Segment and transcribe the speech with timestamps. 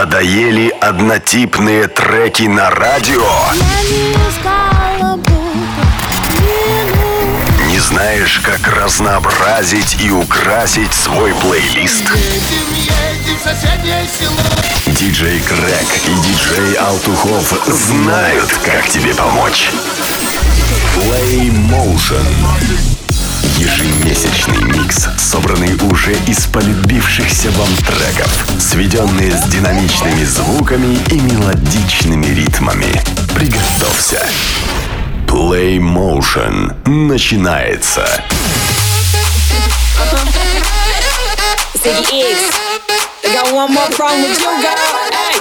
[0.00, 3.22] Надоели однотипные треки на радио?
[7.66, 12.04] Не знаешь, как разнообразить и украсить свой плейлист?
[14.86, 19.68] Диджей Крэк и диджей Алтухов знают, как тебе помочь.
[20.96, 22.89] Play Motion.
[23.58, 33.00] Ежемесячный микс, собранный уже из полюбившихся вам треков, сведенные с динамичными звуками и мелодичными ритмами.
[33.34, 34.20] Приготовься.
[35.26, 38.06] Play Motion начинается.
[41.82, 42.69] Ziggy X.
[43.30, 44.74] Got one more problem with you, girl.
[45.14, 45.38] Hey.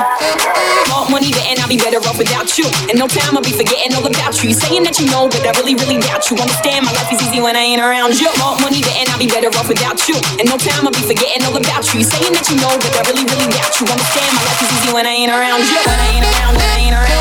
[0.94, 2.70] More money, and I'll be better off without you.
[2.86, 4.54] And no time, I'll be forgetting all about you.
[4.54, 6.38] Saying that you know, but I really, really doubt you.
[6.38, 8.30] Understand, my life is easy when I ain't around you.
[8.38, 10.22] More money, and I'll be better off without you.
[10.38, 12.06] And no time, I'll be forgetting all about you.
[12.06, 13.90] You saying that you know, but I really, really doubt you.
[13.90, 15.80] Understand, my life is easy when I ain't around you.
[15.82, 17.19] When I ain't around, when I ain't around,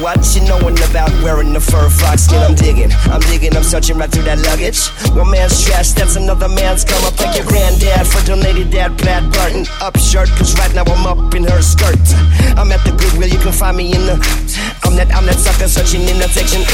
[0.00, 2.40] What you knowin' about wearing the fur fox skin?
[2.40, 4.88] I'm digging, I'm digging, I'm searching right through that luggage.
[5.12, 7.12] One man's trash, that's another man's come up.
[7.20, 10.32] Thank your granddad for donating that Pat Barton up shirt.
[10.40, 12.00] Cause right now I'm up in her skirt.
[12.56, 14.16] I'm at the Goodwill, you can find me in the.
[14.88, 16.64] I'm that, I'm that sucker searching in the section.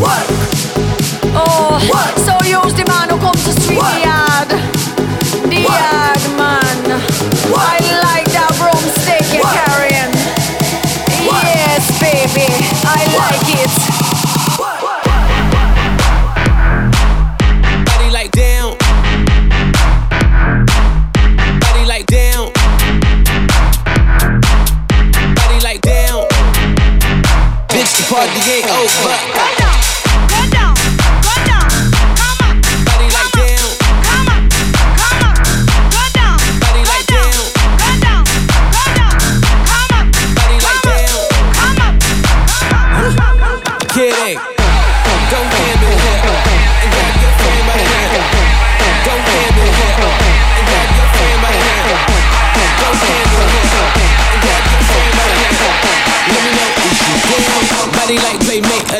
[0.00, 0.28] Work
[1.34, 2.15] Oh, så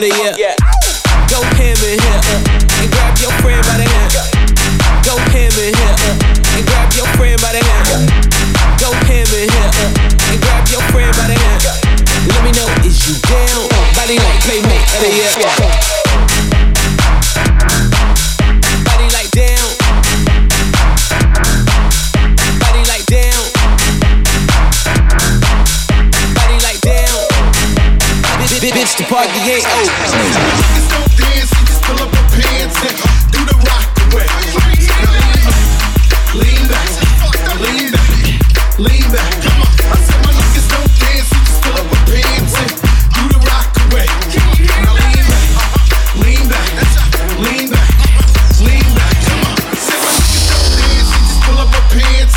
[0.01, 0.55] the year.
[0.59, 0.66] Go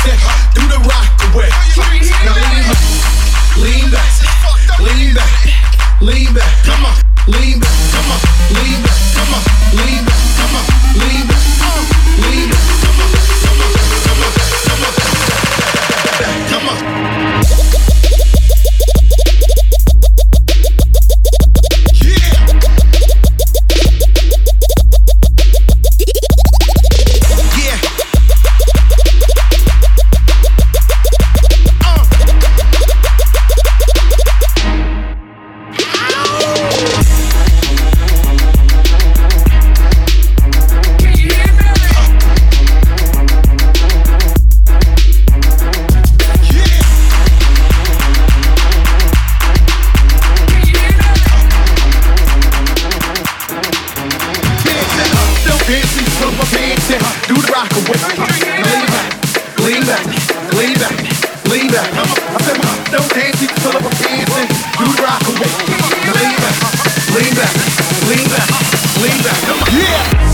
[0.02, 0.28] sexy.
[0.54, 1.50] Do the rock away.
[2.24, 2.80] Now lean back,
[3.56, 4.12] lean back,
[4.80, 6.64] lean back, lean back.
[6.64, 6.96] Come on,
[7.28, 7.69] lean back.
[55.70, 57.14] dancing from my pants down.
[57.30, 57.94] Do the rock away.
[58.66, 59.10] Lean back,
[59.62, 60.04] lean back,
[60.58, 60.96] lean back,
[61.46, 61.88] lean back.
[61.94, 64.50] I said, my don't dance until I'm dancing.
[64.78, 65.50] Do the rock away.
[66.10, 66.56] Lean back,
[67.14, 67.54] lean back,
[68.10, 68.48] lean back,
[68.98, 69.38] lean back.
[69.70, 70.29] Yeah.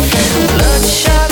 [0.00, 1.29] Bloodshot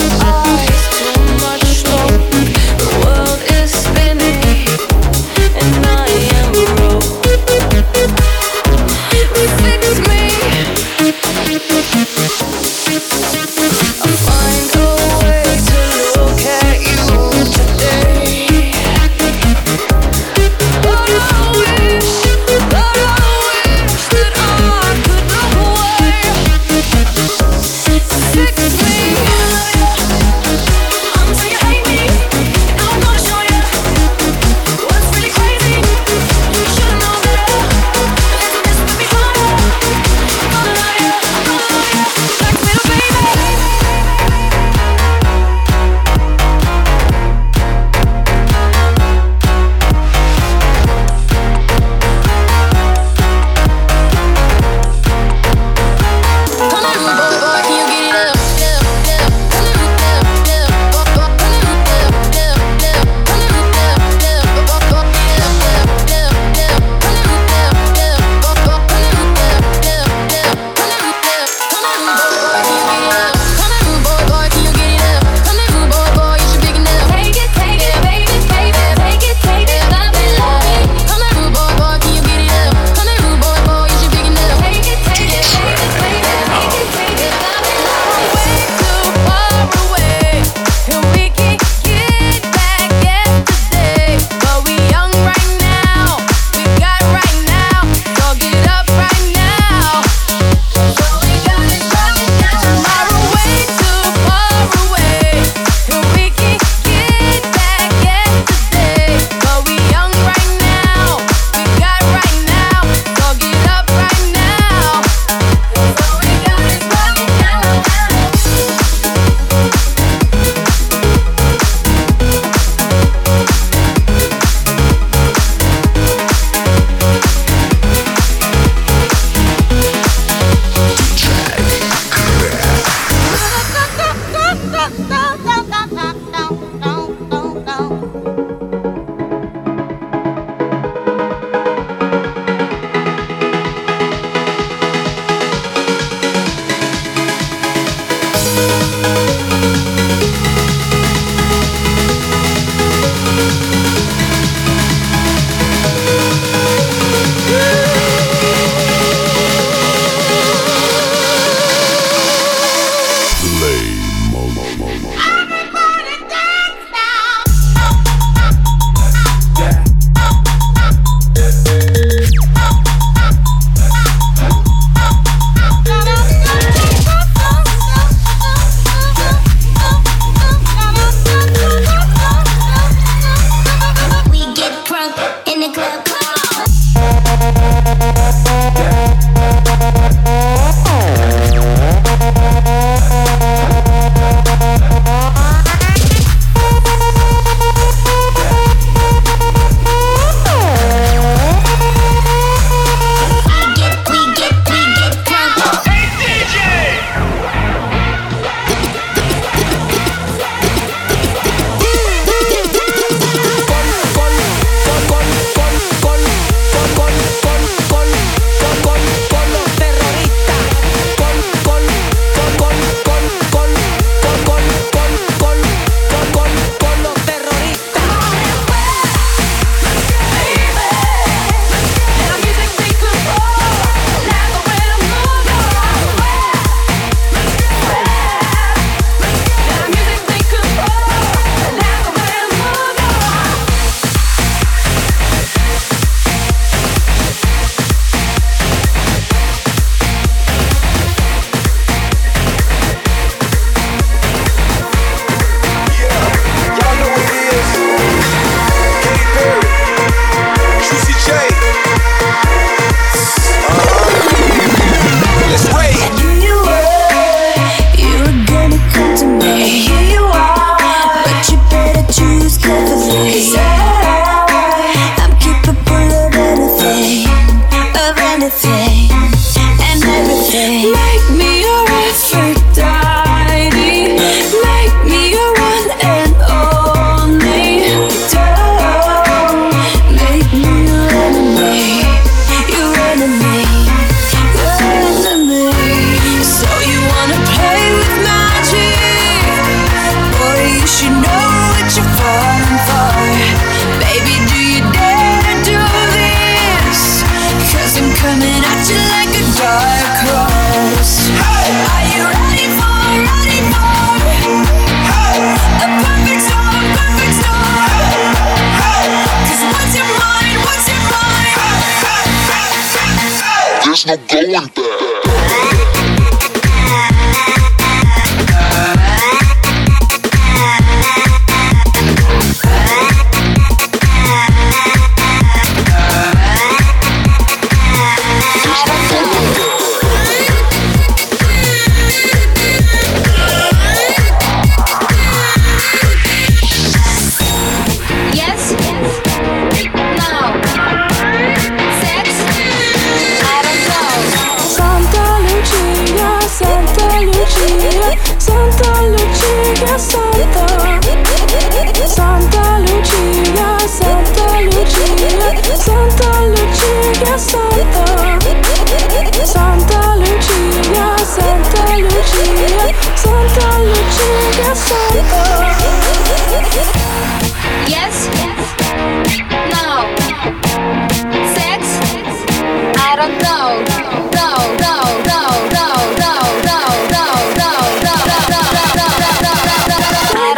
[278.41, 281.18] anything and everything.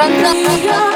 [0.03, 0.90] 但你愿。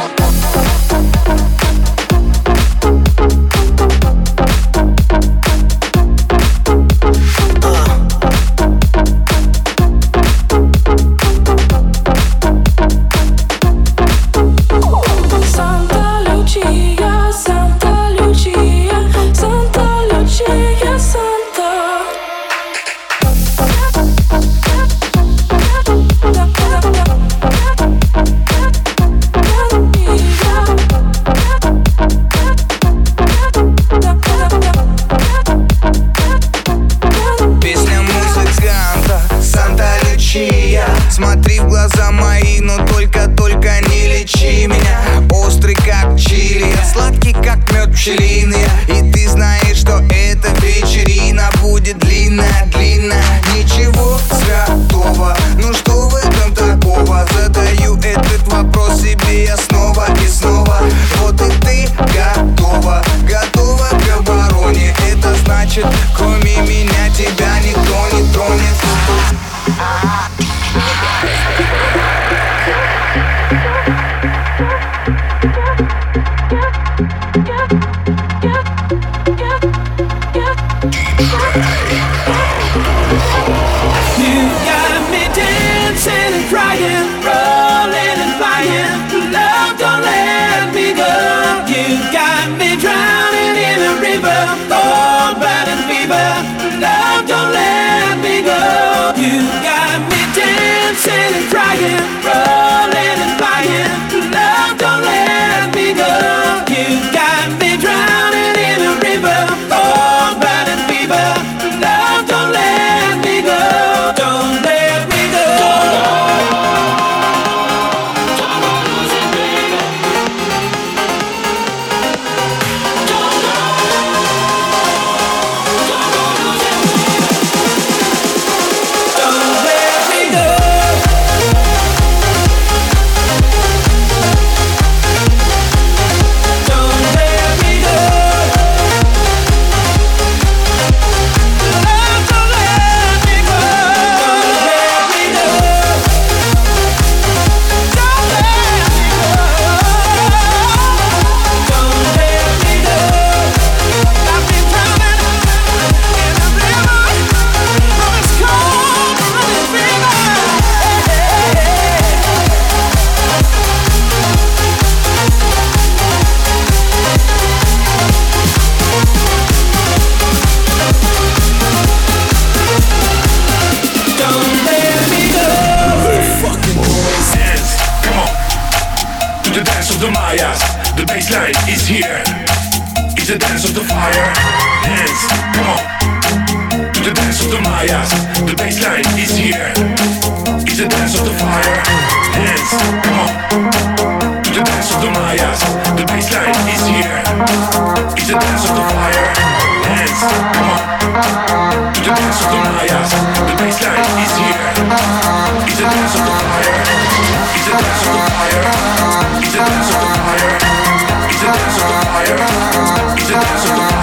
[213.27, 213.94] to dance with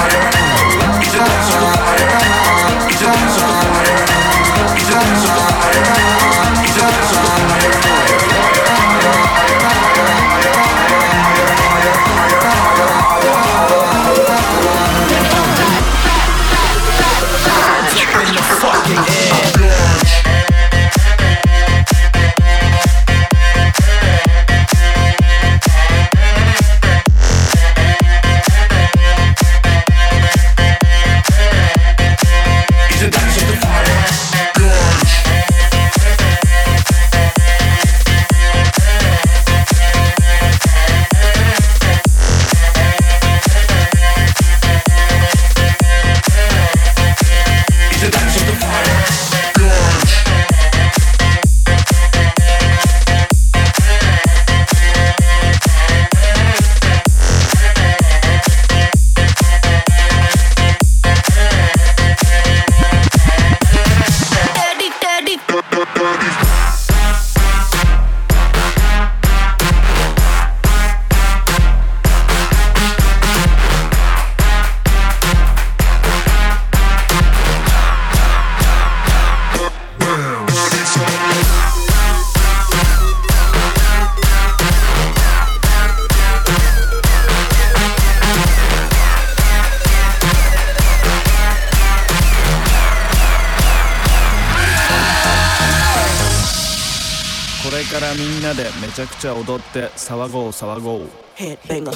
[98.91, 101.93] ちゃくちゃ踊って騒ごう騒ごう Headbanger.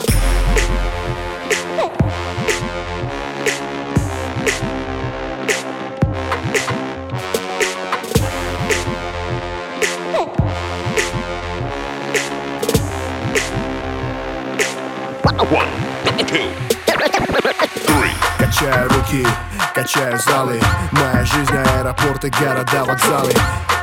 [18.38, 19.26] Качаю руки,
[19.74, 20.60] качаю залы
[20.92, 23.32] Моя жизнь аэропорты, города, вокзалы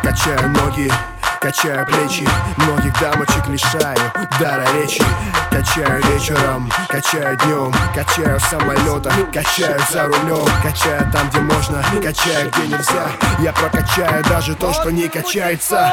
[0.04, 0.92] Качаю ноги,
[1.43, 2.27] качаю плечи
[2.57, 3.99] Многих дамочек лишаю
[4.39, 5.03] дара речи.
[5.51, 12.51] Качаю вечером, качаю днем Качаю в самолетах, качаю за рулем Качаю там, где можно, качаю,
[12.51, 13.07] где нельзя.
[13.41, 15.93] Я прокачаю даже то, что не качается